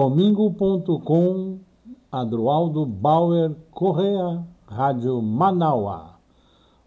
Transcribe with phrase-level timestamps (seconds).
[0.00, 1.58] Domingo.com,
[2.12, 6.20] Adroaldo Bauer Correa, Rádio Manaua.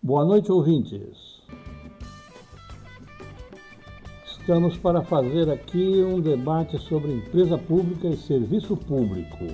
[0.02, 1.44] Boa noite, ouvintes.
[4.26, 9.46] Estamos para fazer aqui um debate sobre empresa pública e serviço público.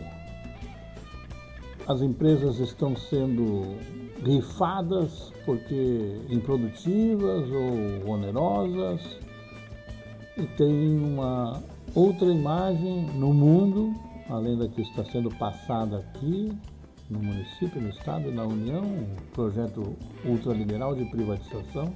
[1.88, 3.76] As empresas estão sendo
[4.24, 9.02] rifadas porque improdutivas ou onerosas
[10.38, 11.60] e tem uma
[11.96, 13.94] outra imagem no mundo,
[14.30, 16.52] além da que está sendo passada aqui
[17.10, 21.94] no município, no estado e na União, um projeto ultraliberal de privatização.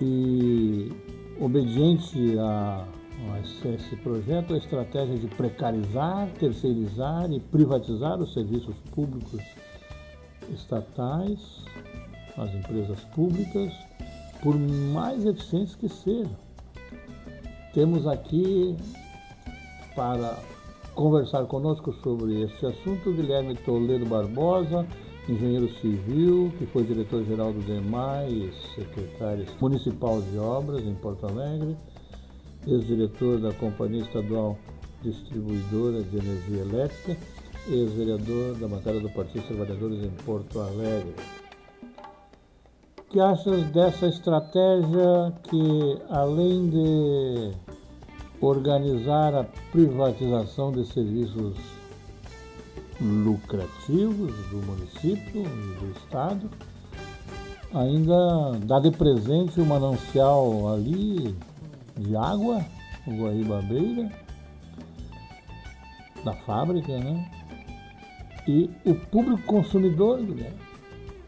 [0.00, 0.92] E
[1.40, 2.86] obediente a,
[3.32, 9.42] a esse projeto, a estratégia de precarizar, terceirizar e privatizar os serviços públicos
[10.54, 11.64] estatais,
[12.36, 13.72] as empresas públicas,
[14.42, 16.45] por mais eficientes que sejam.
[17.76, 18.74] Temos aqui
[19.94, 20.38] para
[20.94, 24.86] conversar conosco sobre este assunto Guilherme Toledo Barbosa,
[25.28, 31.76] engenheiro civil, que foi diretor-geral do DEMAI e secretário municipal de obras em Porto Alegre,
[32.66, 34.56] ex-diretor da Companhia Estadual
[35.02, 37.14] Distribuidora de Energia Elétrica,
[37.68, 41.14] ex-vereador da bancada do Partido dos Trabalhadores em Porto Alegre.
[42.98, 47.65] O que achas dessa estratégia que, além de
[48.40, 51.56] organizar a privatização de serviços
[53.00, 56.50] lucrativos do município e do estado,
[57.74, 61.34] ainda dá de presente o manancial ali
[61.96, 62.64] de água,
[63.06, 64.10] o Guaíba Beira,
[66.24, 67.30] da fábrica, né?
[68.48, 70.58] E o público consumidor, Guilherme.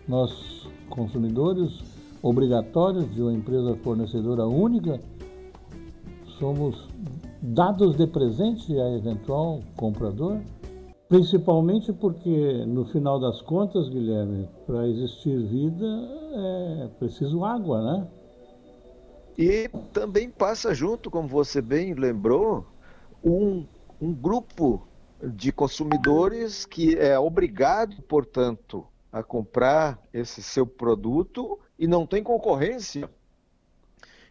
[0.06, 1.82] Nós, consumidores
[2.22, 5.00] obrigatórios de uma empresa fornecedora única,
[6.38, 6.88] somos
[7.42, 10.40] dados de presente a eventual comprador?
[11.08, 15.86] Principalmente porque, no final das contas, Guilherme, para existir vida
[16.34, 18.08] é preciso água, né?
[19.36, 22.66] E também passa junto, como você bem lembrou,
[23.24, 23.64] um,
[24.00, 24.86] um grupo
[25.22, 33.08] de consumidores que é obrigado, portanto, a comprar esse seu produto e não tem concorrência.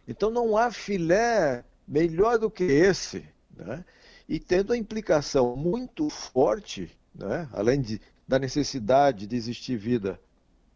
[0.06, 3.24] Então não há filé melhor do que esse.
[3.56, 3.84] Né?
[4.28, 10.20] e tendo a implicação muito forte, né, além de, da necessidade de existir vida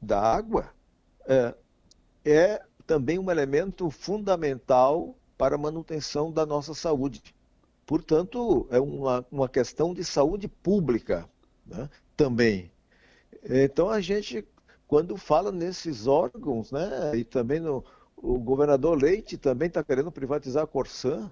[0.00, 0.72] da água,
[1.26, 1.54] é,
[2.24, 7.22] é também um elemento fundamental para a manutenção da nossa saúde.
[7.84, 11.28] Portanto, é uma, uma questão de saúde pública
[11.66, 12.72] né, também.
[13.44, 14.46] Então, a gente,
[14.86, 17.84] quando fala nesses órgãos, né, e também no,
[18.22, 21.28] o governador Leite também está querendo privatizar a Corsã,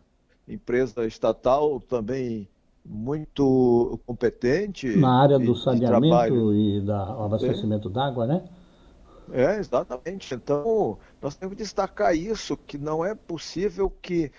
[0.48, 2.48] empresa estatal também
[2.84, 4.96] muito competente.
[4.96, 7.92] Na área do saneamento e da abastecimento é.
[7.92, 8.44] d'água, né?
[9.32, 10.34] É, exatamente.
[10.34, 14.32] Então, nós temos que destacar isso, que não é possível que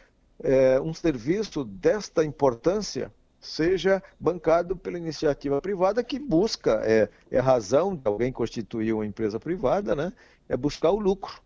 [0.43, 3.09] é, um serviço desta importância
[3.39, 9.39] seja bancado pela iniciativa privada que busca, é, é razão de alguém constituir uma empresa
[9.39, 10.11] privada, né?
[10.49, 11.41] É buscar o lucro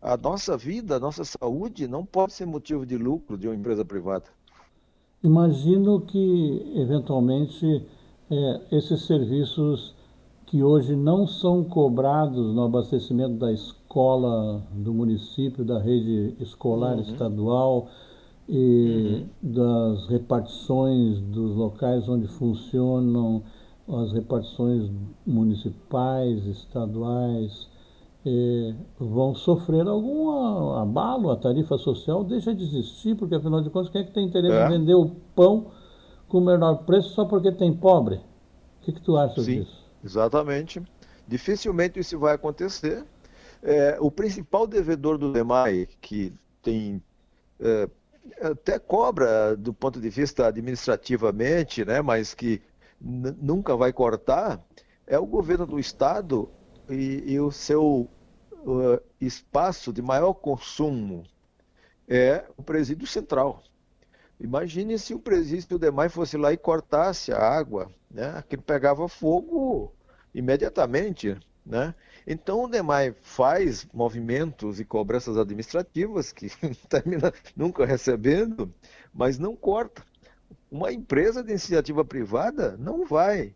[0.00, 3.84] a nossa vida, a nossa saúde não pode ser motivo de lucro de uma empresa
[3.84, 4.24] privada.
[5.22, 7.86] Imagino que, eventualmente,
[8.30, 9.94] é, esses serviços
[10.46, 17.02] que hoje não são cobrados no abastecimento da escola do município, da rede escolar uhum.
[17.02, 17.88] estadual
[18.48, 19.52] e uhum.
[19.52, 23.42] das repartições dos locais onde funcionam
[23.86, 24.90] as repartições
[25.26, 27.68] municipais, estaduais,
[28.98, 34.02] vão sofrer algum abalo, a tarifa social deixa de existir, porque afinal de contas, quem
[34.02, 34.66] é que tem interesse é.
[34.66, 35.70] em vender o pão
[36.28, 38.16] com o menor preço só porque tem pobre?
[38.16, 39.84] O que, que tu acha Sim, disso?
[40.04, 40.82] Exatamente.
[41.26, 43.04] Dificilmente isso vai acontecer.
[43.62, 46.32] É, o principal devedor do DEMAI, que
[46.62, 47.02] tem
[47.58, 47.88] é,
[48.42, 52.60] até cobra do ponto de vista administrativamente, né, mas que
[53.00, 54.62] nunca vai cortar,
[55.06, 56.50] é o governo do estado
[56.92, 58.08] e, e o seu
[58.52, 61.24] uh, espaço de maior consumo
[62.08, 63.62] é o presídio central.
[64.40, 68.34] Imagine se o presídio demais fosse lá e cortasse a água, né?
[68.36, 69.94] Aquilo pegava fogo
[70.34, 71.94] imediatamente, né?
[72.26, 76.48] Então o DEMAI faz movimentos e cobranças administrativas que
[76.88, 78.72] termina nunca recebendo,
[79.12, 80.02] mas não corta.
[80.70, 83.54] Uma empresa de iniciativa privada não vai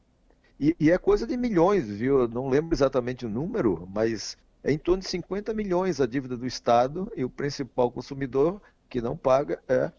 [0.58, 2.20] e, e, é coisa de milhões, viu?
[2.20, 6.36] Eu não lembro exatamente o número, mas é em torno de 50 milhões a dívida
[6.36, 9.90] do Estado e o principal consumidor que não paga é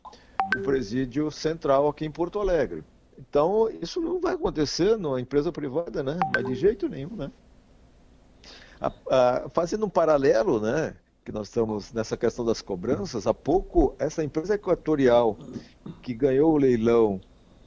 [0.57, 2.83] o presídio central aqui em Porto Alegre.
[3.17, 6.17] Então, isso não vai acontecer numa empresa privada, né?
[6.33, 7.31] Mas de jeito nenhum, né?
[8.79, 10.95] A, a, fazendo um paralelo, né?
[11.23, 15.37] Que nós estamos nessa questão das cobranças, há pouco essa empresa equatorial
[16.01, 17.19] que ganhou o leilão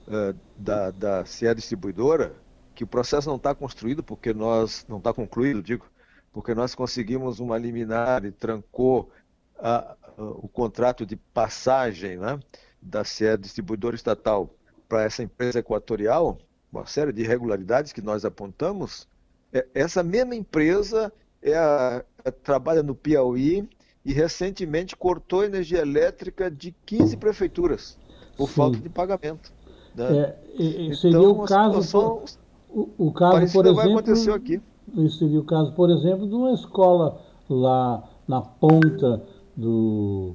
[0.06, 2.34] uh, da, da CIE Distribuidora,
[2.78, 5.84] que o processo não está construído porque nós não está concluído, digo,
[6.32, 9.10] porque nós conseguimos uma liminar e trancou
[9.58, 12.38] a, a, o contrato de passagem, né?
[12.80, 14.48] Da CIE Distribuidora Estatal
[14.88, 16.38] para essa empresa equatorial,
[16.72, 19.08] uma série de irregularidades que nós apontamos,
[19.52, 23.68] é, essa mesma empresa é a, a, trabalha no Piauí
[24.04, 27.98] e recentemente cortou energia elétrica de 15 prefeituras
[28.36, 28.54] por Sim.
[28.54, 29.52] falta de pagamento.
[29.96, 30.20] Né?
[30.20, 32.24] É, seria então, o caso, por,
[32.70, 34.60] o, o, caso por exemplo, vai acontecer aqui.
[34.96, 39.22] Isso seria o caso, por exemplo, de uma escola lá na ponta
[39.56, 40.34] do,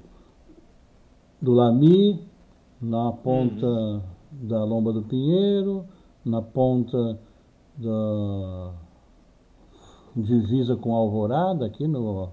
[1.41, 2.19] do Lami,
[2.81, 5.85] na ponta uhum da Lomba do Pinheiro,
[6.25, 7.19] na ponta
[7.77, 8.71] da
[10.15, 12.29] divisa com Alvorada, aqui no,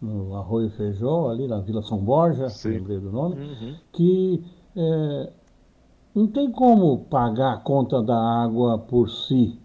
[0.00, 2.70] no Arroio Feijó, ali na Vila São Borja, Sim.
[2.70, 3.74] lembrei do nome, uhum.
[3.92, 4.44] que
[4.76, 5.32] é,
[6.14, 9.58] não tem como pagar a conta da água por si.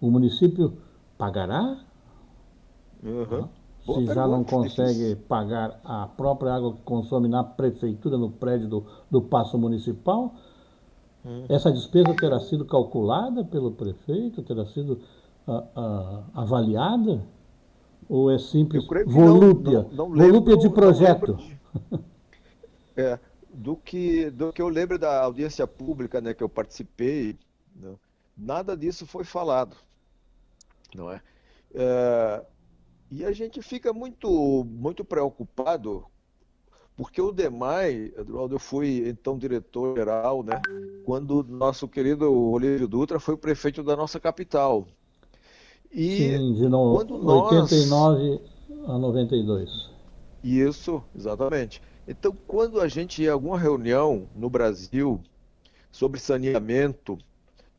[0.00, 0.74] O município
[1.18, 1.78] pagará?
[3.02, 3.48] Uhum.
[3.84, 8.86] Se já não consegue pagar a própria água que consome na prefeitura, no prédio do,
[9.10, 10.34] do Paço Municipal,
[11.24, 11.44] Hum.
[11.48, 14.42] Essa despesa terá sido calculada pelo prefeito?
[14.42, 15.00] Terá sido
[15.46, 17.22] uh, uh, avaliada?
[18.08, 19.86] Ou é simples volúpia?
[19.92, 21.36] Não, não, não volúpia de projeto?
[21.36, 22.00] De...
[22.96, 23.18] é,
[23.52, 27.38] do, que, do que eu lembro da audiência pública né, que eu participei,
[27.74, 27.94] né,
[28.36, 29.76] nada disso foi falado.
[30.94, 31.22] Não é?
[31.74, 32.44] é?
[33.10, 36.06] E a gente fica muito, muito preocupado
[37.00, 40.60] porque o DEMAI, Eduardo, eu fui então diretor-geral, né?
[41.06, 44.86] Quando nosso querido Olívio Dutra foi o prefeito da nossa capital.
[45.90, 46.94] E Sim, de no...
[46.94, 47.52] quando nós...
[47.52, 48.40] 89
[48.86, 49.90] a 92.
[50.44, 51.80] Isso, exatamente.
[52.06, 55.22] Então, quando a gente ia a alguma reunião no Brasil
[55.90, 57.18] sobre saneamento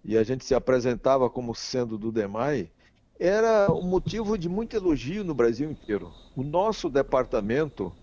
[0.04, 2.72] e a gente se apresentava como sendo do DEMAI,
[3.20, 6.12] era um motivo de muito elogio no Brasil inteiro.
[6.36, 7.94] O nosso departamento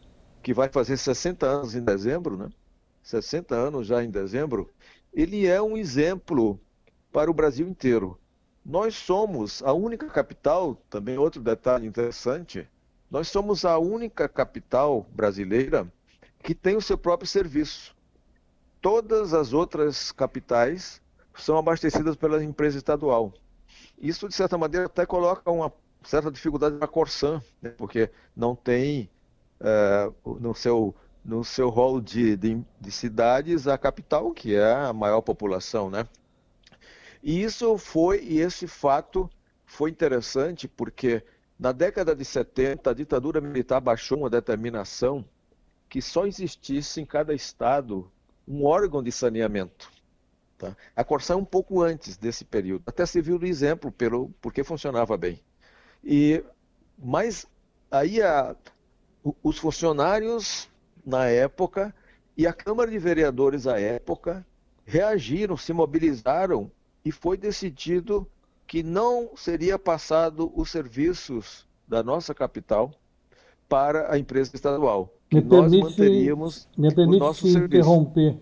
[0.43, 2.49] que vai fazer 60 anos em dezembro, né?
[3.03, 4.70] 60 anos já em dezembro,
[5.12, 6.61] ele é um exemplo
[7.12, 8.19] para o Brasil inteiro.
[8.65, 12.69] Nós somos a única capital, também outro detalhe interessante,
[13.11, 15.91] nós somos a única capital brasileira
[16.43, 17.94] que tem o seu próprio serviço.
[18.81, 21.02] Todas as outras capitais
[21.35, 23.32] são abastecidas pela empresa estadual.
[24.00, 27.70] Isso, de certa maneira, até coloca uma certa dificuldade na Corsan, né?
[27.70, 29.11] porque não tem
[29.61, 34.94] é, no seu no seu rol de, de, de, cidades a capital, que é a
[34.94, 36.06] maior população, né?
[37.22, 39.29] E isso foi, e esse fato
[39.67, 41.22] foi interessante porque
[41.58, 45.22] na década de 70 a ditadura militar baixou uma determinação
[45.89, 48.11] que só existisse em cada estado
[48.47, 49.91] um órgão de saneamento.
[50.57, 50.77] Tá?
[50.95, 55.17] A Corsã um pouco antes desse período, até se viu do exemplo pelo porque funcionava
[55.17, 55.41] bem.
[56.03, 56.45] E
[56.99, 57.47] mas
[57.91, 58.57] aí a,
[59.43, 60.69] os funcionários
[61.07, 61.95] na época
[62.37, 64.45] e a Câmara de Vereadores à época
[64.85, 66.71] reagiram, se mobilizaram
[67.05, 68.29] e foi decidido
[68.67, 72.93] que não seria passado os serviços da nossa capital
[73.69, 75.10] para a empresa estadual.
[75.32, 77.77] Me nós permite, manteríamos me permite o nosso se serviço.
[77.77, 78.37] interromper,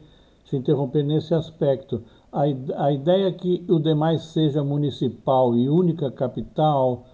[0.45, 2.03] se interromper nesse aspecto.
[2.33, 2.43] A,
[2.85, 7.05] a ideia é que o demais seja municipal e única capital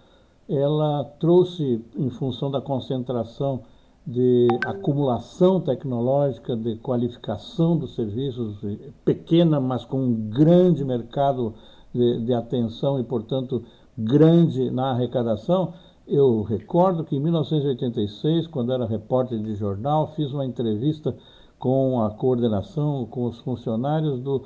[0.48, 3.62] ela trouxe, em função da concentração
[4.06, 8.56] de acumulação tecnológica, de qualificação dos serviços,
[9.04, 11.54] pequena, mas com um grande mercado
[11.94, 13.62] de, de atenção e, portanto,
[13.96, 15.74] grande na arrecadação.
[16.06, 21.14] Eu recordo que em 1986, quando era repórter de jornal, fiz uma entrevista
[21.58, 24.42] com a coordenação, com os funcionários do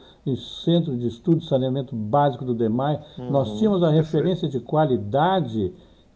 [0.64, 3.00] Centro de Estudo de Saneamento Básico do DEMAI.
[3.18, 5.72] Uhum, Nós tínhamos a referência de qualidade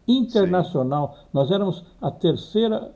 [0.07, 1.13] internacional.
[1.13, 1.27] Sim.
[1.33, 2.93] Nós éramos a terceira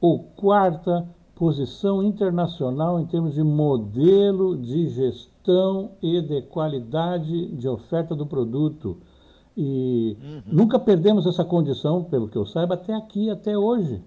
[0.00, 8.14] ou quarta posição internacional em termos de modelo de gestão e de qualidade de oferta
[8.14, 8.98] do produto.
[9.56, 10.42] E uhum.
[10.46, 14.02] nunca perdemos essa condição, pelo que eu saiba, até aqui, até hoje.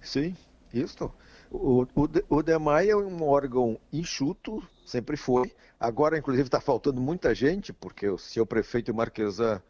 [0.00, 0.34] Sim,
[0.72, 1.10] isso.
[1.50, 5.52] O, o, o DEMAI é um órgão enxuto, sempre foi.
[5.78, 9.60] Agora, inclusive, está faltando muita gente, porque o seu prefeito Marquesan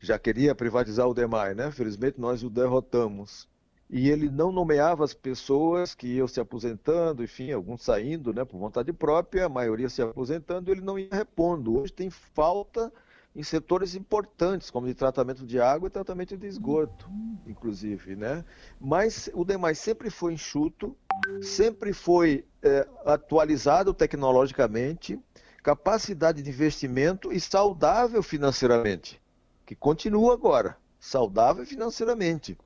[0.00, 1.70] já queria privatizar o DEMAI, né?
[1.70, 3.48] Felizmente nós o derrotamos.
[3.90, 8.58] e ele não nomeava as pessoas que iam se aposentando, enfim, alguns saindo né, por
[8.58, 11.78] vontade própria, a maioria se aposentando, ele não ia repondo.
[11.78, 12.92] Hoje tem falta
[13.38, 17.08] em setores importantes, como de tratamento de água e tratamento de esgoto,
[17.46, 18.16] inclusive.
[18.16, 18.44] Né?
[18.80, 20.96] Mas o demais sempre foi enxuto,
[21.40, 25.20] sempre foi é, atualizado tecnologicamente,
[25.62, 29.22] capacidade de investimento e saudável financeiramente,
[29.64, 32.58] que continua agora, saudável financeiramente.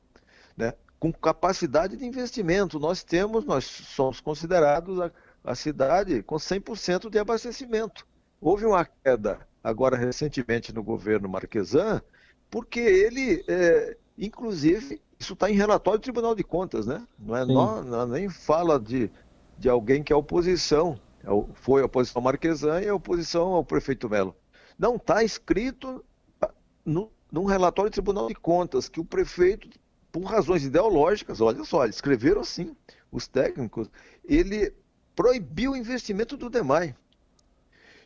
[0.57, 0.73] Né?
[0.99, 2.79] com capacidade de investimento.
[2.79, 5.11] Nós temos, nós somos considerados a,
[5.43, 8.07] a cidade com 100% de abastecimento.
[8.41, 12.03] Houve uma queda agora recentemente no governo Marquesan,
[12.51, 17.07] porque ele, é, inclusive, isso está em relatório do Tribunal de Contas, né?
[17.19, 19.11] Não é não, não, nem fala de,
[19.59, 20.99] de alguém que é oposição.
[21.23, 24.35] É foi a oposição Marquesan e a oposição ao prefeito Melo.
[24.79, 26.05] Não está escrito
[26.85, 29.69] no, num relatório do Tribunal de Contas que o prefeito
[30.13, 32.77] por razões ideológicas, olha só, escreveram assim,
[33.11, 33.91] os técnicos,
[34.23, 34.75] ele
[35.17, 36.95] proibiu o investimento do DEMAI.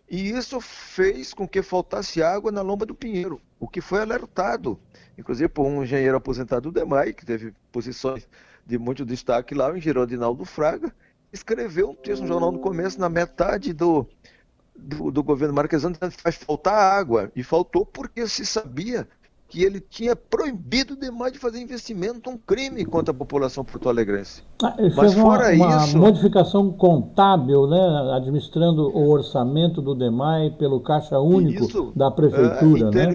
[0.08, 4.78] E isso fez com que faltasse água na lomba do Pinheiro, o que foi alertado,
[5.18, 8.28] inclusive por um engenheiro aposentado do DEMAI, que teve posições
[8.64, 10.94] de muito destaque lá, o engenheiro Adinaldo Fraga,
[11.32, 14.06] escreveu um texto no jornal no começo, na metade do,
[14.76, 17.30] do, do governo Marquesano, dizendo que faz faltar água.
[17.34, 19.08] E faltou porque se sabia
[19.48, 24.42] que ele tinha proibido demais de fazer investimento, um crime contra a população porto-alegrense.
[24.62, 30.80] Ah, Mas fora uma, isso, uma modificação contábil, né, administrando o orçamento do DEMAI pelo
[30.80, 33.14] caixa único isso, da prefeitura, é, né?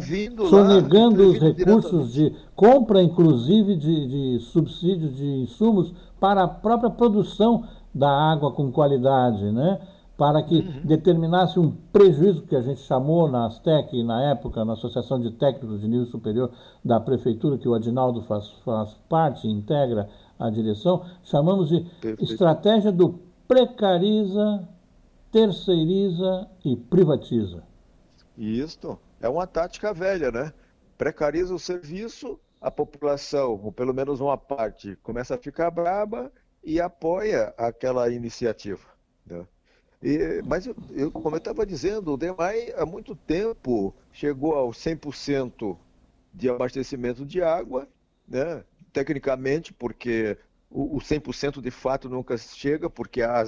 [0.50, 7.66] sonegando os recursos de compra, inclusive de, de subsídios de insumos para a própria produção
[7.94, 9.80] da água com qualidade, né?
[10.22, 10.82] Para que uhum.
[10.84, 15.82] determinasse um prejuízo que a gente chamou na ASTEC, na época, na Associação de Técnicos
[15.82, 16.51] de Nível Superior
[16.86, 22.24] da Prefeitura, que o Adinaldo faz, faz parte, integra a direção, chamamos de Perfeito.
[22.24, 24.70] estratégia do precariza,
[25.32, 27.63] terceiriza e privatiza.
[28.38, 30.54] Isso, é uma tática velha, né?
[31.00, 36.32] Precariza o serviço, a população, ou pelo menos uma parte, começa a ficar braba
[36.63, 38.86] e apoia aquela iniciativa.
[39.25, 39.44] Né?
[40.01, 44.77] E, mas, eu, eu, como eu estava dizendo, o DEMAI há muito tempo chegou aos
[44.77, 45.77] 100%
[46.34, 47.88] de abastecimento de água,
[48.27, 48.63] né?
[48.91, 50.38] tecnicamente, porque
[50.70, 53.46] o, o 100% de fato nunca chega, porque há,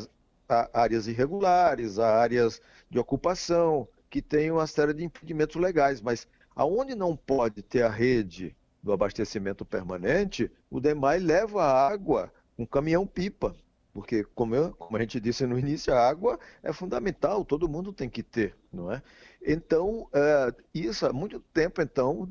[0.48, 6.28] há, áreas irregulares, há áreas de ocupação, que têm uma série de impedimentos legais, mas
[6.56, 12.68] aonde não pode ter a rede do abastecimento permanente, o DEMAI leva a água com
[12.68, 13.56] caminhão-pipa.
[13.94, 17.94] Porque, como, eu, como a gente disse no início, a água é fundamental, todo mundo
[17.94, 19.04] tem que ter, não é?
[19.46, 22.28] Então, é, isso há muito tempo, então,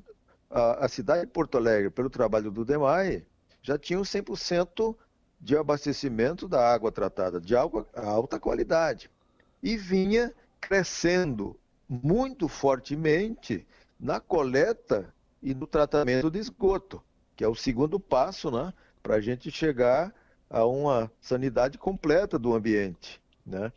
[0.50, 3.24] a, a, cidade de Porto Alegre, pelo trabalho do DEMAI,
[3.62, 4.96] já tinha 100%
[5.40, 9.08] de abastecimento da água tratada, de água alta qualidade.
[9.62, 11.56] E vinha crescendo
[11.88, 13.64] muito fortemente
[13.98, 17.00] na coleta e no tratamento de esgoto,
[17.36, 20.12] que é o segundo passo né, para a gente chegar
[20.52, 23.18] a uma sanidade completa do ambiente.
[23.44, 23.72] Né?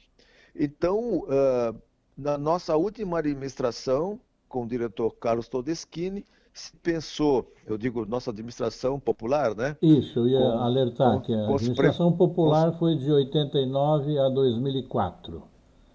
[0.54, 1.82] Então, uh,
[2.18, 9.00] na nossa última administração, com o diretor Carlos Todeschini, se pensou, eu digo nossa administração
[9.00, 9.76] popular, né?
[9.82, 12.18] Isso, eu ia com, alertar com, que a administração pre...
[12.18, 15.44] popular foi de 89 a 2004.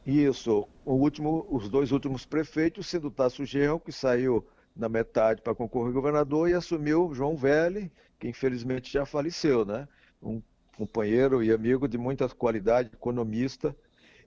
[0.05, 4.45] Isso, o último, os dois últimos prefeitos, sendo Tasso Genro, que saiu
[4.77, 9.89] na metade para concorrer governador, e assumiu João Velli, que infelizmente já faleceu, né?
[10.23, 10.43] Um
[10.77, 13.75] companheiro e amigo de muita qualidade, economista,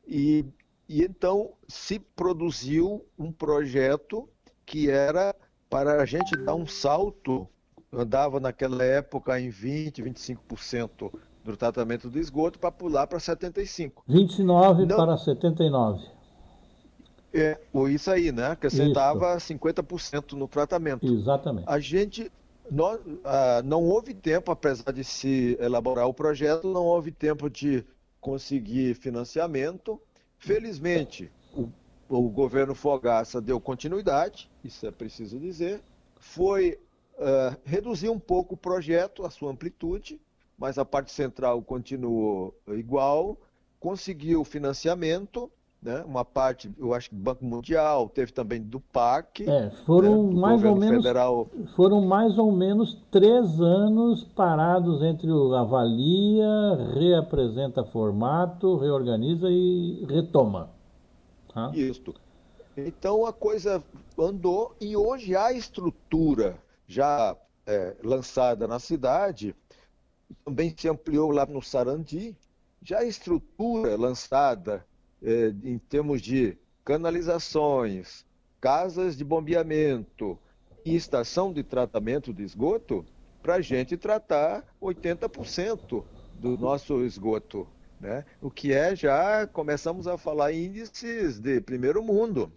[0.08, 0.46] e,
[0.88, 4.28] e então se produziu um projeto
[4.66, 5.36] que era
[5.70, 7.48] para a gente dar um salto,
[7.92, 11.12] andava naquela época em 20, 25%
[11.44, 14.04] do tratamento do esgoto para pular para 75.
[14.08, 16.06] 29 Não, para 79.
[17.34, 17.60] É,
[17.90, 18.52] isso aí, né?
[18.52, 19.54] Acrescentava isso.
[19.54, 21.06] 50% no tratamento.
[21.06, 21.66] Exatamente.
[21.68, 22.32] A gente
[22.70, 27.86] não, ah, não houve tempo, apesar de se elaborar o projeto, não houve tempo de
[28.20, 30.02] conseguir financiamento.
[30.38, 31.70] Felizmente, o,
[32.08, 35.82] o governo Fogaça deu continuidade, isso é preciso dizer,
[36.18, 36.80] foi
[37.16, 40.20] uh, reduzir um pouco o projeto, a sua amplitude,
[40.58, 43.38] mas a parte central continuou igual,
[43.80, 45.52] conseguiu financiamento
[45.84, 46.04] né?
[46.06, 49.48] Uma parte, eu acho que Banco Mundial, teve também do PAC.
[49.50, 50.40] É, foram né?
[50.40, 51.50] mais ou menos federal.
[51.76, 56.48] foram mais ou menos três anos parados entre o avalia,
[56.94, 60.70] reapresenta formato, reorganiza e retoma.
[61.54, 61.72] Tá?
[61.74, 62.14] Isso.
[62.78, 63.84] Então a coisa
[64.18, 67.36] andou e hoje a estrutura já
[67.68, 69.56] é, lançada na cidade
[70.44, 72.36] também se ampliou lá no Sarandi.
[72.82, 74.86] Já a estrutura lançada
[75.24, 78.26] eh, em termos de canalizações,
[78.60, 80.38] casas de bombeamento
[80.86, 83.06] e estação de tratamento de esgoto,
[83.42, 86.04] para a gente tratar 80%
[86.36, 87.68] do nosso esgoto.
[88.00, 88.26] Né?
[88.42, 92.52] O que é já, começamos a falar índices de primeiro mundo,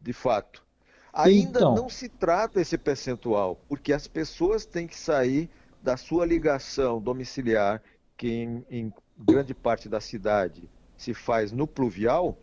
[0.00, 0.64] de fato.
[1.12, 1.74] Ainda então...
[1.76, 5.48] não se trata esse percentual, porque as pessoas têm que sair
[5.80, 7.80] da sua ligação domiciliar,
[8.16, 10.68] que em, em grande parte da cidade
[11.04, 12.38] se faz no pluvial,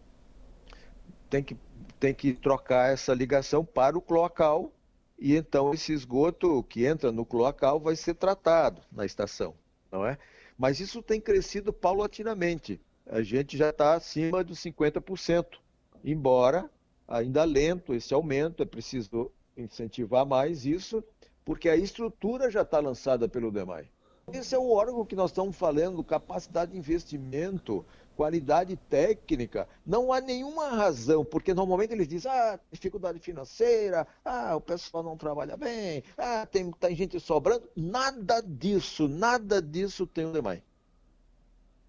[1.29, 1.57] tem que,
[1.99, 4.71] tem que trocar essa ligação para o cloacal
[5.17, 9.55] e então esse esgoto que entra no cloacal vai ser tratado na estação,
[9.91, 10.17] não é?
[10.57, 12.79] Mas isso tem crescido paulatinamente.
[13.07, 15.57] A gente já está acima dos 50%,
[16.03, 16.69] embora
[17.07, 21.03] ainda lento esse aumento, é preciso incentivar mais isso,
[21.43, 23.89] porque a estrutura já está lançada pelo DEMAI.
[24.31, 27.83] Esse é o órgão que nós estamos falando, capacidade de investimento,
[28.21, 29.67] qualidade técnica.
[29.83, 35.17] Não há nenhuma razão, porque normalmente eles dizem, ah, dificuldade financeira, ah, o pessoal não
[35.17, 37.63] trabalha bem, ah, tem, tem gente sobrando.
[37.75, 40.61] Nada disso, nada disso tem o DEMAI.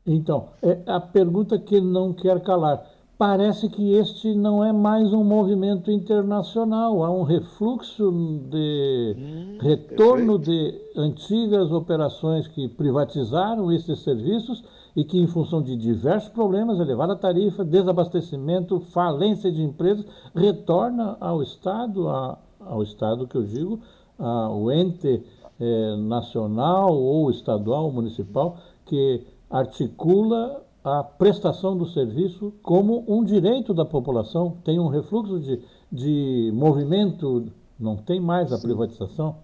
[0.06, 2.82] Então, é a pergunta que não quer calar
[3.18, 8.10] parece que este não é mais um movimento internacional, há um refluxo
[8.50, 10.90] de hum, retorno perfeito.
[10.94, 17.16] de antigas operações que privatizaram esses serviços e que, em função de diversos problemas, elevada
[17.16, 23.80] tarifa, desabastecimento, falência de empresas, retorna ao Estado, a, ao Estado que eu digo,
[24.18, 25.24] ao ente
[25.58, 33.84] eh, nacional ou estadual, municipal, que articula a prestação do serviço como um direito da
[33.84, 37.46] população, tem um refluxo de, de movimento,
[37.78, 38.62] não tem mais a Sim.
[38.68, 39.36] privatização?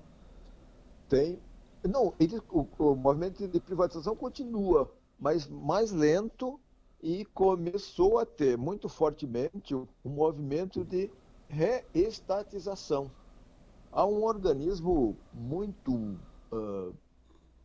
[1.08, 1.38] Tem.
[1.88, 6.60] Não, ele, o, o movimento de privatização continua, mas mais lento
[7.02, 11.10] e começou a ter muito fortemente o movimento de
[11.48, 13.10] reestatização.
[13.90, 15.92] Há um organismo muito
[16.52, 16.94] uh,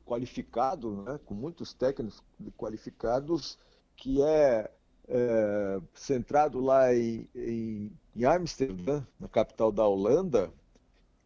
[0.05, 2.23] qualificado, né, com muitos técnicos
[2.57, 3.57] qualificados,
[3.95, 4.71] que é,
[5.07, 10.51] é centrado lá em, em, em Amsterdã, na capital da Holanda,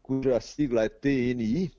[0.02, 1.72] cuja sigla é TNI,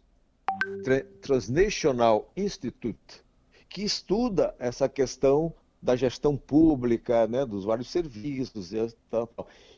[1.20, 3.24] Transnational Institute,
[3.68, 9.30] que estuda essa questão da gestão pública, né, dos vários serviços e tal.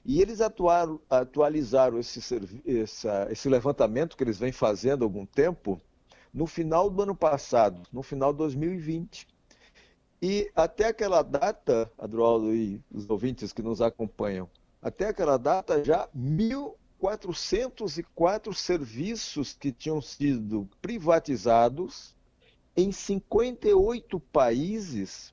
[0.04, 2.20] E eles atuaram, atualizaram esse,
[2.66, 5.78] essa, esse levantamento que eles vêm fazendo há algum tempo,
[6.32, 9.28] no final do ano passado, no final de 2020.
[10.22, 14.48] E até aquela data, Adroaldo e os ouvintes que nos acompanham,
[14.80, 22.16] até aquela data já 1.404 serviços que tinham sido privatizados
[22.76, 25.32] em 58 países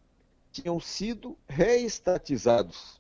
[0.52, 3.00] tinham sido reestatizados.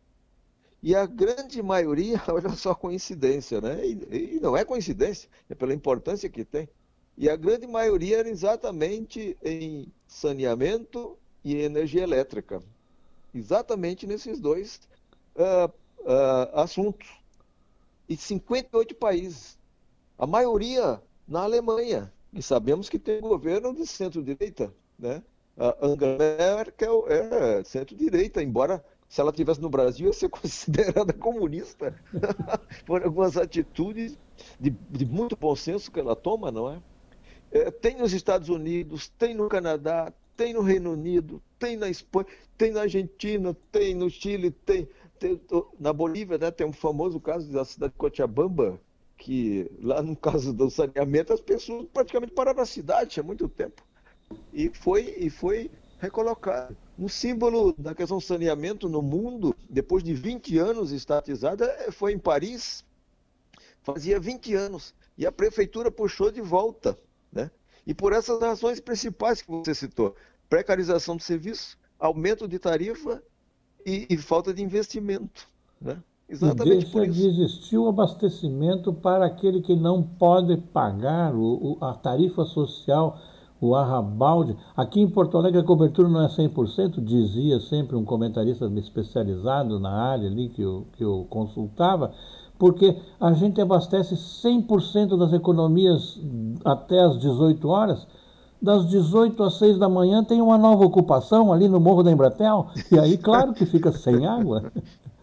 [0.82, 3.86] E a grande maioria, olha só a coincidência, né?
[3.86, 6.70] E, e não é coincidência, é pela importância que tem.
[7.18, 12.62] E a grande maioria era exatamente em saneamento e energia elétrica.
[13.34, 14.82] Exatamente nesses dois
[15.36, 15.68] uh,
[16.02, 17.10] uh, assuntos.
[18.08, 19.58] E 58 países.
[20.18, 22.14] A maioria na Alemanha.
[22.34, 24.74] E sabemos que tem governo de centro-direita.
[24.98, 25.24] Né?
[25.58, 31.96] A Angela Merkel é centro-direita, embora se ela estivesse no Brasil ia ser considerada comunista
[32.86, 34.18] por algumas atitudes
[34.60, 36.82] de, de muito bom senso que ela toma, não é?
[37.50, 42.28] É, tem nos Estados Unidos, tem no Canadá, tem no Reino Unido, tem na Espanha,
[42.58, 44.88] tem na Argentina, tem no Chile, tem,
[45.18, 45.42] tem
[45.80, 48.80] na Bolívia, né, tem um famoso caso da cidade de Cochabamba,
[49.18, 53.86] que lá no caso do saneamento as pessoas praticamente pararam a cidade há muito tempo.
[54.54, 56.76] E foi, e foi recolocado.
[57.00, 62.14] Um símbolo da questão do saneamento no mundo, depois de 20 anos estatizada, é, foi
[62.14, 62.84] em Paris.
[63.82, 64.94] Fazia 20 anos.
[65.18, 66.98] E a prefeitura puxou de volta
[67.32, 67.52] né?
[67.86, 70.16] E por essas razões principais que você citou:
[70.50, 73.24] precarização do serviço, aumento de tarifa
[73.86, 75.50] e, e falta de investimento.
[75.80, 76.02] Né?
[76.30, 81.86] Exatamente e deixa de existir o abastecimento para aquele que não pode pagar o, o,
[81.86, 83.18] a tarifa social,
[83.62, 84.58] o arrabalde.
[84.76, 89.90] Aqui em Porto Alegre a cobertura não é 100%, dizia sempre um comentarista especializado na
[89.90, 92.12] área ali que eu, que eu consultava,
[92.60, 96.20] porque a gente abastece 100% das economias
[96.66, 98.06] até as 18 horas.
[98.60, 102.68] Das 18 às 6 da manhã tem uma nova ocupação ali no Morro da Embratel,
[102.92, 104.72] e aí, claro que fica sem água.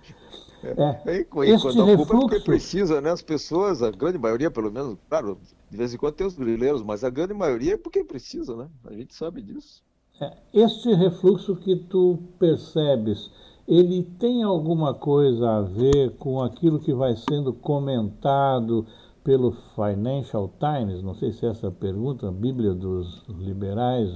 [0.64, 1.10] É.
[1.10, 1.16] é.
[1.18, 2.12] E, quando este a refluxo...
[2.12, 3.10] culpa é porque precisa, né?
[3.10, 5.38] As pessoas, a grande maioria, pelo menos, claro,
[5.70, 8.68] de vez em quando tem os grileiros, mas a grande maioria é porque precisa, né?
[8.84, 9.82] A gente sabe disso.
[10.20, 13.30] É, este refluxo que tu percebes,
[13.66, 18.86] ele tem alguma coisa a ver com aquilo que vai sendo comentado
[19.24, 21.02] pelo Financial Times?
[21.02, 24.10] Não sei se é essa pergunta, a Bíblia dos liberais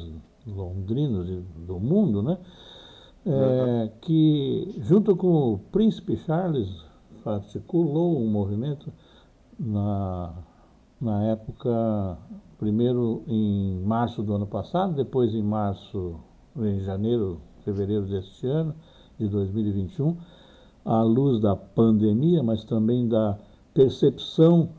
[0.47, 2.39] londrinos do mundo, né?
[3.31, 6.69] É, que, junto com o príncipe Charles,
[7.25, 8.93] articulou um movimento
[9.59, 10.33] na,
[11.01, 12.19] na época,
[12.59, 16.17] primeiro em março do ano passado, depois em março,
[16.57, 18.75] em janeiro, fevereiro deste ano,
[19.19, 20.17] de 2021,
[20.85, 23.39] à luz da pandemia, mas também da
[23.75, 24.71] percepção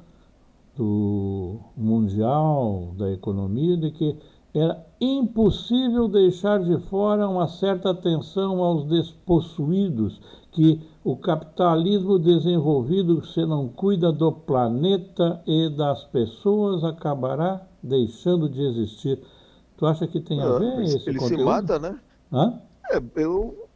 [0.76, 4.16] do mundial, da economia, de que
[4.54, 10.20] era impossível deixar de fora uma certa atenção aos despossuídos,
[10.52, 18.62] que o capitalismo desenvolvido, se não cuida do planeta e das pessoas, acabará deixando de
[18.62, 19.20] existir.
[19.78, 21.34] Tu acha que tem a ah, ver esse ele conteúdo?
[21.34, 22.00] Ele se mata, né?
[22.34, 22.60] Hã?
[22.92, 23.70] É, eu,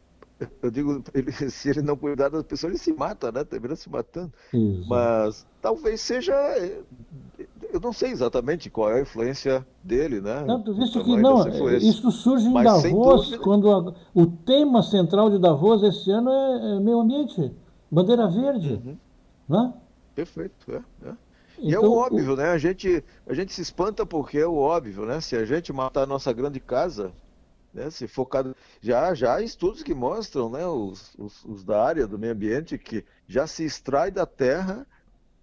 [0.61, 3.43] eu digo, ele, se ele não cuidar das pessoas, ele se mata, né?
[3.43, 4.33] Termina se matando.
[4.51, 4.89] Isso.
[4.89, 6.35] Mas talvez seja
[7.73, 10.43] eu não sei exatamente qual é a influência dele, né?
[10.45, 15.31] Não, tu viste que não, isso surge em Mas, Davos, quando a, o tema central
[15.31, 17.51] de Davos esse ano é, é meio ambiente,
[17.89, 18.97] bandeira verde, uhum.
[19.49, 19.73] né?
[20.13, 20.83] Perfeito, é.
[21.07, 21.13] é.
[21.57, 22.35] E então, é o então, óbvio, o...
[22.35, 22.49] né?
[22.49, 25.19] A gente, a gente se espanta porque é o óbvio, né?
[25.19, 27.11] Se a gente matar a nossa grande casa,
[27.73, 27.89] né?
[27.89, 28.45] Se focar...
[28.81, 30.63] Já, já há estudos que mostram, né?
[30.67, 34.85] Os, os, os da área do meio ambiente que já se extrai da Terra,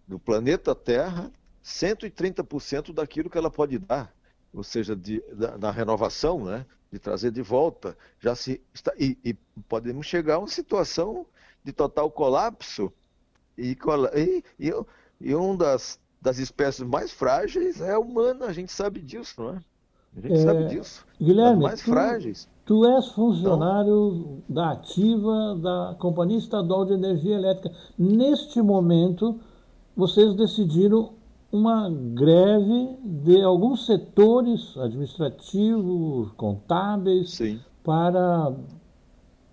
[0.07, 1.33] do planeta Terra,
[1.64, 4.12] 130% daquilo que ela pode dar,
[4.53, 6.66] ou seja, de, da, da, renovação, né?
[6.92, 7.96] de trazer de volta.
[8.18, 9.35] Já se está, e, e,
[9.68, 11.27] podemos chegar a uma situação
[11.64, 12.92] de total colapso.
[13.57, 13.77] E,
[14.59, 14.75] e,
[15.20, 19.51] e, uma das, das espécies mais frágeis é a humana, a gente sabe disso, não
[19.51, 19.61] é?
[20.16, 21.07] A gente é, sabe disso.
[21.20, 22.49] Guilherme, mais tu, frágeis.
[22.64, 27.73] Tu és funcionário então, da ativa da Companhia Estadual de Energia Elétrica.
[27.96, 29.38] Neste momento,
[29.96, 31.14] vocês decidiram
[31.53, 37.61] uma greve de alguns setores administrativos, contábeis, Sim.
[37.83, 38.55] para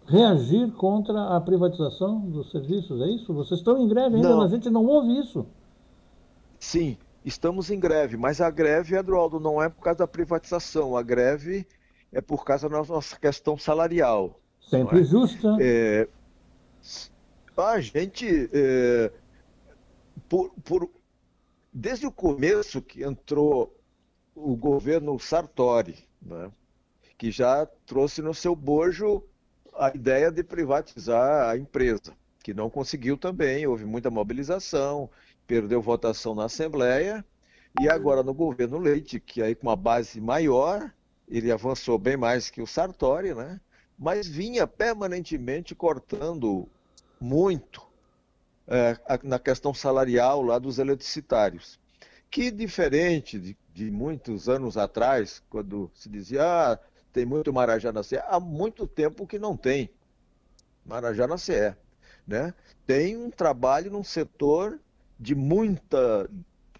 [0.05, 3.33] reagir contra a privatização dos serviços, é isso?
[3.33, 4.41] Vocês estão em greve ainda, não.
[4.41, 5.45] a gente não ouve isso.
[6.59, 11.01] Sim, estamos em greve, mas a greve, Eduardo, não é por causa da privatização, a
[11.01, 11.67] greve
[12.11, 14.39] é por causa da nossa questão salarial.
[14.61, 15.03] Sempre é?
[15.03, 15.57] justa.
[15.59, 16.07] É,
[17.57, 19.11] a gente, é,
[20.29, 20.89] por, por
[21.77, 23.71] desde o começo que entrou
[24.33, 26.51] o governo Sartori, né,
[27.19, 29.23] que já trouxe no seu bojo
[29.75, 35.07] a ideia de privatizar a empresa, que não conseguiu também, houve muita mobilização,
[35.45, 37.23] perdeu votação na Assembleia,
[37.79, 40.91] e agora no governo Leite, que aí com uma base maior,
[41.27, 43.61] ele avançou bem mais que o Sartori, né?
[43.99, 46.67] mas vinha permanentemente cortando
[47.21, 47.86] muito
[48.67, 51.79] é, na questão salarial lá dos eletricitários,
[52.29, 56.79] que diferente de, de, muitos anos atrás, quando se dizia, ah,
[57.13, 59.89] tem muito Marajá na CE, há muito tempo que não tem
[60.85, 61.75] Marajá na CE.
[62.27, 62.53] Né?
[62.85, 64.79] Tem um trabalho num setor
[65.17, 66.29] de muita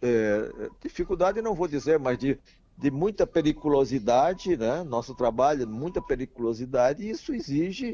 [0.02, 2.38] é, dificuldade, não vou dizer, mas de,
[2.78, 4.84] de muita periculosidade, né?
[4.84, 7.94] Nosso trabalho, muita periculosidade, e isso exige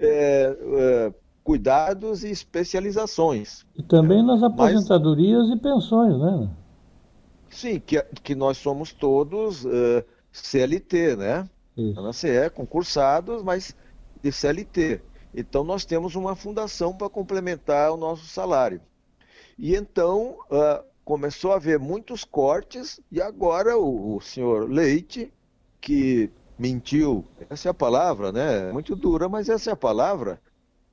[0.00, 3.66] é, é, cuidados e especializações.
[3.76, 6.50] E também nas aposentadorias Mas, e pensões, né?
[7.50, 10.02] Sim, que, que nós somos todos uh,
[10.32, 11.48] CLT, né?
[11.76, 12.00] Isso.
[12.00, 13.76] Na CE, concursados, mas
[14.22, 15.02] de CLT.
[15.34, 18.80] Então nós temos uma fundação para complementar o nosso salário.
[19.58, 25.30] E então uh, começou a haver muitos cortes, e agora o, o senhor Leite,
[25.78, 28.72] que mentiu, essa é a palavra, né?
[28.72, 30.40] Muito dura, mas essa é a palavra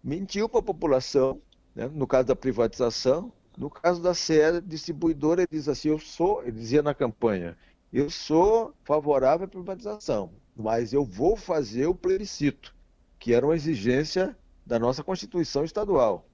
[0.03, 1.41] mentiu para a população,
[1.75, 1.89] né?
[1.93, 3.31] no caso da privatização.
[3.57, 7.57] No caso da CE distribuidora, ele diz assim: eu sou, ele dizia na campanha,
[7.91, 12.73] eu sou favorável à privatização, mas eu vou fazer o plebiscito,
[13.19, 14.35] que era uma exigência
[14.65, 16.25] da nossa Constituição Estadual.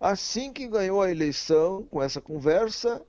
[0.00, 3.02] Assim que ganhou a eleição, com essa conversa,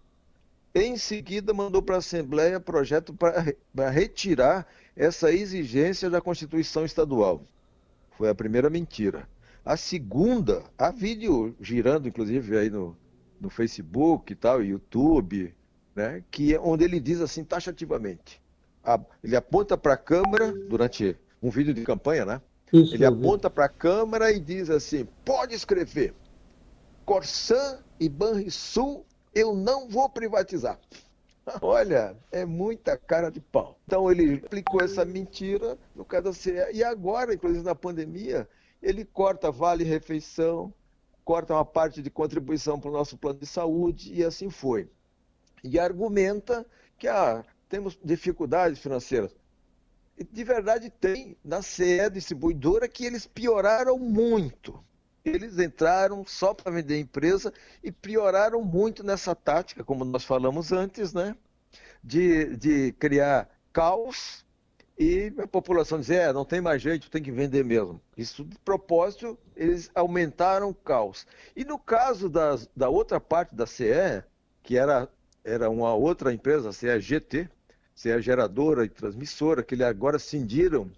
[0.73, 7.41] em seguida mandou para a Assembleia projeto para retirar essa exigência da Constituição Estadual.
[8.17, 9.27] Foi a primeira mentira.
[9.67, 12.95] A segunda, há vídeo girando, inclusive, aí no,
[13.37, 15.53] no Facebook e tal, YouTube,
[15.93, 18.41] né, que é onde ele diz assim taxativamente.
[18.81, 22.41] A, ele aponta para a câmera durante um vídeo de campanha, né?
[22.71, 26.13] Isso, ele aponta para a câmera e diz assim: pode escrever.
[27.05, 30.79] Corsan e Banrisul eu não vou privatizar.
[31.61, 33.77] Olha, é muita cara de pau.
[33.85, 36.53] Então ele aplicou essa mentira no caso da CE.
[36.73, 38.47] E agora, inclusive na pandemia,
[38.81, 40.73] ele corta vale refeição,
[41.23, 44.89] corta uma parte de contribuição para o nosso plano de saúde e assim foi.
[45.63, 46.65] E argumenta
[46.97, 49.35] que ah, temos dificuldades financeiras.
[50.17, 54.83] E de verdade tem na CE distribuidora que eles pioraram muito.
[55.23, 60.71] Eles entraram só para vender a empresa e pioraram muito nessa tática, como nós falamos
[60.71, 61.35] antes, né?
[62.01, 64.45] De, de criar caos
[64.97, 68.01] e a população dizer, é, não tem mais jeito, tem que vender mesmo.
[68.17, 71.27] Isso de propósito, eles aumentaram o caos.
[71.55, 74.23] E no caso das, da outra parte da CE,
[74.63, 75.07] que era,
[75.43, 76.99] era uma outra empresa, a CE
[77.93, 80.91] CE geradora e transmissora, que agora cindiram,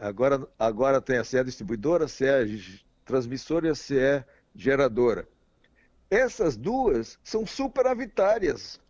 [0.00, 5.26] agora, agora tem a CE distribuidora, a CE transmissora e a CE geradora.
[6.08, 8.80] Essas duas são superavitárias.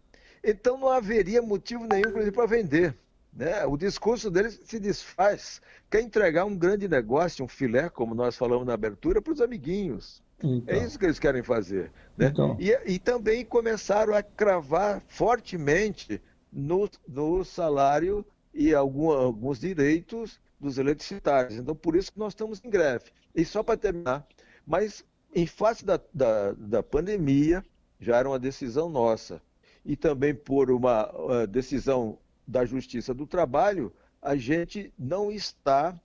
[0.45, 2.95] Então não haveria motivo nenhum, para vender.
[3.37, 3.67] Né?
[3.67, 5.61] O discurso deles se desfaz.
[5.91, 10.23] Quer entregar um grande negócio, um filé, como nós falamos na abertura, para os amiguinhos.
[10.43, 10.75] Então.
[10.75, 11.93] É isso que eles querem fazer.
[12.17, 12.29] Né?
[12.29, 12.57] Então.
[12.59, 16.21] E, e, também começaram a cravar fortemente
[16.51, 21.59] no, no salário e algum, alguns direitos dos eletricitários.
[21.59, 23.05] Então, por isso que nós estamos em greve.
[23.35, 24.27] E só para terminar,
[24.67, 27.63] mas em face da, da, da, pandemia,
[28.01, 29.43] já era uma decisão nossa,
[29.85, 35.99] e também por uma uh, decisão da Justiça do Trabalho, a gente não está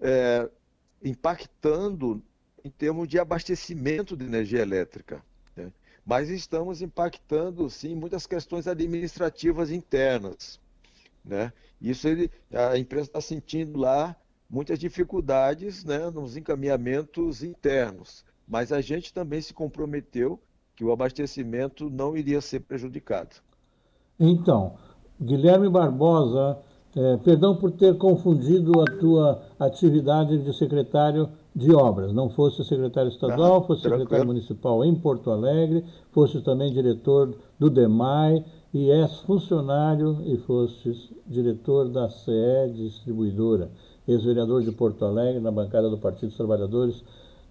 [0.00, 0.48] é,
[1.02, 2.22] impactando
[2.64, 5.22] em termos de abastecimento de energia elétrica.
[5.56, 5.72] Né?
[6.04, 10.60] Mas estamos impactando, sim, muitas questões administrativas internas.
[11.24, 11.52] Né?
[11.80, 14.16] Isso ele, a empresa está sentindo lá
[14.48, 20.40] muitas dificuldades né, nos encaminhamentos internos, mas a gente também se comprometeu
[20.74, 23.36] que o abastecimento não iria ser prejudicado.
[24.18, 24.78] Então,
[25.20, 26.58] Guilherme Barbosa,
[26.96, 32.12] é, perdão por ter confundido a tua atividade de secretário de obras.
[32.12, 38.44] Não fosse secretário estadual, fosse secretário municipal em Porto Alegre, fosse também diretor do DEMAI
[38.72, 43.70] e és funcionário e fosses diretor da CE Distribuidora
[44.08, 47.04] ex-vereador de Porto Alegre, na bancada do Partido dos Trabalhadores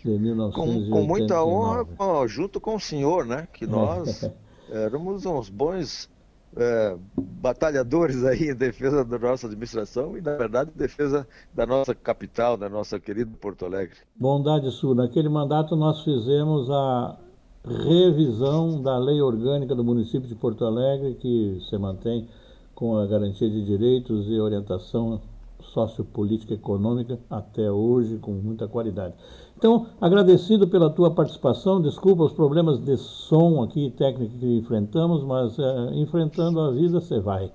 [0.03, 0.89] de 1989.
[0.89, 1.85] Com, com muita honra,
[2.27, 3.47] junto com o senhor, né?
[3.53, 4.29] Que nós
[4.71, 6.09] éramos uns bons
[6.55, 11.93] é, batalhadores aí em defesa da nossa administração e, na verdade, em defesa da nossa
[11.93, 13.97] capital, da nossa querida Porto Alegre.
[14.15, 14.95] Bondade sua.
[14.95, 17.17] Naquele mandato nós fizemos a
[17.65, 22.27] revisão da lei orgânica do município de Porto Alegre, que se mantém
[22.73, 25.19] com a garantia de direitos e orientação
[25.59, 29.15] sociopolítica e econômica até hoje com muita qualidade.
[29.57, 35.57] Então, agradecido pela tua participação, desculpa os problemas de som aqui técnico que enfrentamos, mas
[35.57, 37.51] é, enfrentando a vida você vai.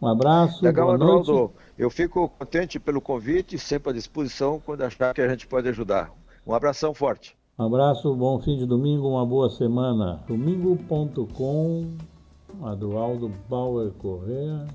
[0.00, 1.32] Um abraço, Legal, boa Arnaldo.
[1.32, 1.54] noite.
[1.76, 6.10] Eu fico contente pelo convite, sempre à disposição quando achar que a gente pode ajudar.
[6.46, 7.36] Um abração forte.
[7.58, 10.22] Um abraço, bom fim de domingo, uma boa semana.
[10.26, 11.88] Domingo.com,
[12.62, 14.66] Adualdo Bauer Correa.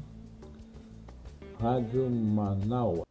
[1.60, 3.02] Rádio Manaus.